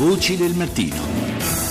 [0.00, 1.69] Voci del mattino.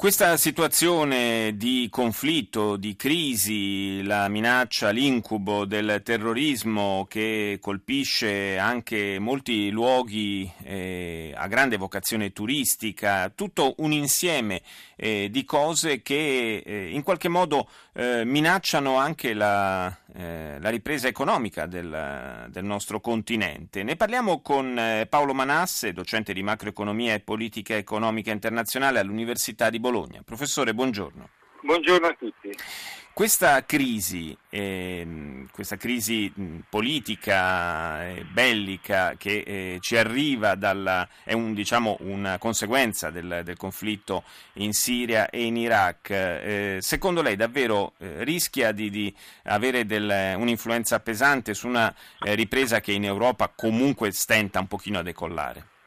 [0.00, 9.68] Questa situazione di conflitto, di crisi, la minaccia, l'incubo del terrorismo che colpisce anche molti
[9.68, 14.62] luoghi eh, a grande vocazione turistica, tutto un insieme
[14.96, 21.08] eh, di cose che eh, in qualche modo eh, minacciano anche la, eh, la ripresa
[21.08, 23.82] economica del, del, nostro continente.
[23.82, 29.78] Ne parliamo con eh, Paolo Manasse, docente di macroeconomia e politica economica internazionale all'Università di
[29.78, 29.89] Bologna.
[29.90, 30.22] Bologna.
[30.24, 31.28] Professore, buongiorno.
[31.62, 32.56] Buongiorno a tutti.
[33.12, 36.32] Questa crisi, eh, questa crisi
[36.68, 43.56] politica, eh, bellica che eh, ci arriva dalla, è un, diciamo, una conseguenza del, del,
[43.56, 44.22] conflitto
[44.54, 49.12] in Siria e in Iraq, eh, secondo lei davvero eh, rischia di, di
[49.44, 55.02] avere del, un'influenza pesante su una ripresa che in Europa comunque stenta un pochino a
[55.02, 55.78] decollare?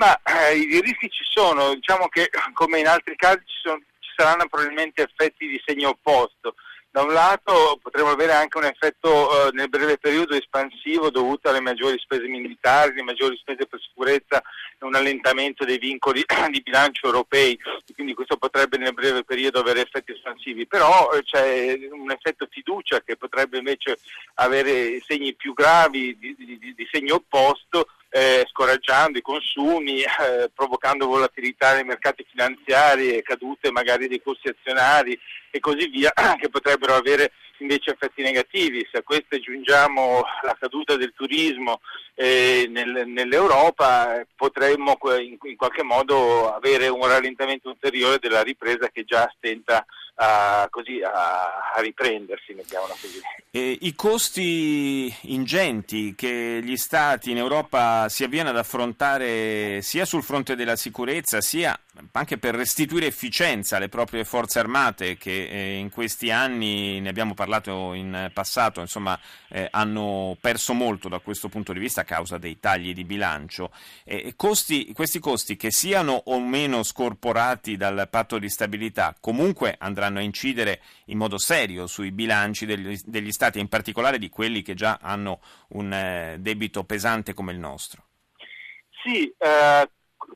[0.00, 4.10] Ma eh, i rischi ci sono, diciamo che come in altri casi ci, sono, ci,
[4.16, 6.54] saranno probabilmente effetti di segno opposto.
[6.90, 11.60] Da un lato potremo avere anche un effetto eh, nel breve periodo espansivo dovuto alle
[11.60, 14.42] maggiori spese militari, alle maggiori spese per sicurezza
[14.78, 17.56] e un allentamento dei vincoli di bilancio europei,
[17.94, 23.02] quindi questo potrebbe nel breve periodo avere effetti espansivi, però eh, c'è un effetto fiducia
[23.02, 23.98] che potrebbe invece
[24.36, 31.06] avere segni più gravi di, di, di segno opposto eh, scoraggiando i consumi, eh, provocando
[31.06, 35.18] volatilità nei mercati finanziari e cadute magari dei corsi azionari
[35.50, 38.86] e così via, che potrebbero avere invece effetti negativi.
[38.90, 41.80] Se a questo aggiungiamo la caduta del turismo
[42.14, 49.04] eh, nel, nell'Europa, potremmo in, in, qualche modo avere un rallentamento ulteriore della ripresa che
[49.04, 49.84] già stenta
[50.16, 53.20] a, così, a, a riprendersi, mettiamola così.
[53.50, 60.22] E I costi ingenti che gli Stati in Europa si avviano ad affrontare sia sul
[60.22, 61.78] fronte della sicurezza sia
[62.12, 67.34] anche per restituire efficienza alle proprie forze armate che eh, in questi anni, ne abbiamo
[67.34, 67.49] parlato
[67.94, 69.18] in passato, insomma,
[69.48, 73.70] eh, hanno perso molto da questo punto di vista a causa dei tagli di bilancio.
[74.04, 80.18] Eh, costi, questi costi che siano o meno scorporati dal patto di stabilità comunque andranno
[80.18, 84.74] a incidere in modo serio sui bilanci degli, degli Stati, in particolare di quelli che
[84.74, 85.40] già hanno
[85.70, 88.04] un eh, debito pesante come il nostro.
[89.02, 89.90] Sì, eh,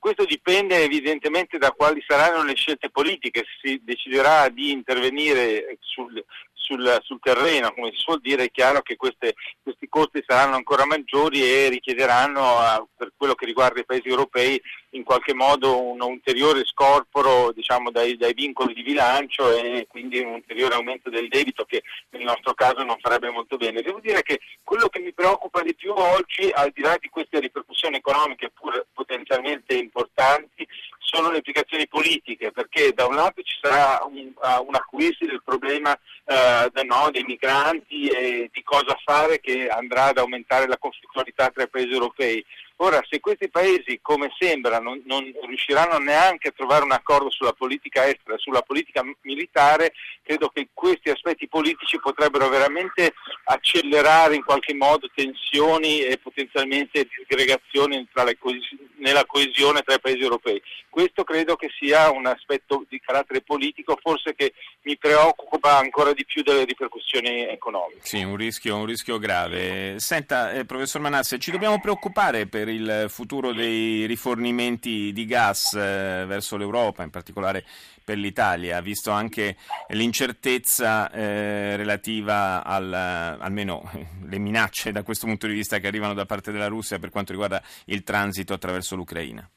[0.05, 6.23] questo dipende evidentemente da quali saranno le scelte politiche, si deciderà di intervenire sul,
[6.53, 10.85] sul, sul, terreno, come si suol dire, è chiaro che queste, questi costi saranno ancora
[10.85, 14.61] maggiori e richiederanno, per quello che riguarda i paesi europei,
[14.91, 20.35] in qualche modo un ulteriore scorporo diciamo, dai, dai, vincoli di bilancio e quindi un
[20.35, 23.83] ulteriore aumento del debito che nel nostro caso non farebbe molto bene.
[23.83, 27.41] Devo dire che quello che mi preoccupa di più oggi, al di là di queste
[27.41, 30.67] ripercussioni economiche pur potenzialmente importanti,
[30.99, 35.43] sono le implicazioni politiche, perché da un lato ci sarà un, uh, un acuirsi del
[35.45, 41.51] problema uh, no, dei migranti e di cosa fare che andrà ad aumentare la conflittualità
[41.51, 42.45] tra i paesi europei.
[42.79, 47.53] Ora, se questi paesi, come sembra, non, non, riusciranno neanche a trovare un accordo sulla
[47.53, 49.93] politica estera, sulla politica militare,
[50.23, 53.15] credo che questi aspetti politici potrebbero veramente
[53.45, 58.09] accelerare in qualche modo tensioni e potenzialmente disgregazioni
[58.39, 60.61] coes- nella coesione tra i paesi europei.
[60.89, 64.53] Questo credo che sia un aspetto di carattere politico, forse che
[64.83, 68.01] mi preoccupa ancora di più delle ripercussioni economiche.
[68.03, 69.99] Sì, un rischio, un rischio grave.
[69.99, 76.25] Senta, eh, professor Manasse, ci dobbiamo preoccupare per il futuro dei rifornimenti di gas eh,
[76.27, 77.65] verso l'Europa, in particolare
[78.05, 79.57] per l'Italia, visto anche
[79.89, 83.91] l'incertezza eh, relativa al, almeno
[84.27, 87.33] le minacce da questo punto di vista che arrivano da parte della Russia per quanto
[87.33, 89.49] riguarda il transito attraverso l'Ucraina.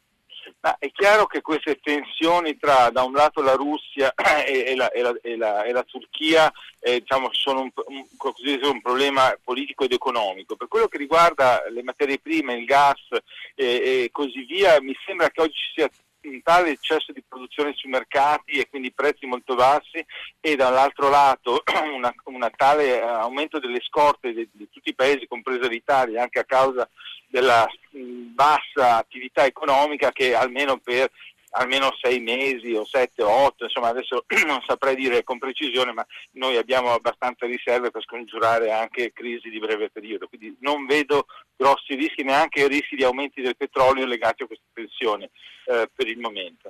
[0.60, 4.14] Ma è chiaro che queste tensioni tra da un lato la Russia
[4.44, 8.82] e, e, la, e, la, e la, la, Turchia eh, diciamo, sono un, un, un,
[8.82, 10.56] problema politico ed economico.
[10.56, 13.00] Per quello che riguarda le materie prime, il gas
[13.56, 15.90] eh, e così via, mi sembra che oggi ci sia
[16.24, 20.04] un tale eccesso di produzione sui mercati e quindi prezzi molto bassi
[20.42, 21.64] e dall'altro lato
[22.26, 26.90] una tale aumento delle scorte di, di, tutti i paesi, compresa l'Italia, anche a causa
[27.38, 27.68] della
[28.34, 31.10] bassa attività economica che almeno per
[31.52, 36.06] almeno sei mesi o sette o otto, insomma adesso non saprei dire con precisione, ma
[36.34, 41.26] noi abbiamo abbastanza riserve per scongiurare anche crisi di breve periodo, quindi non vedo
[41.56, 46.20] grossi rischi, neanche rischi di aumenti del petrolio legati a queste tensioni eh, per il
[46.20, 46.70] momento.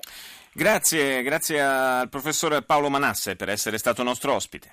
[0.54, 4.72] Grazie, grazie al professor Paolo Manasse per essere stato nostro ospite.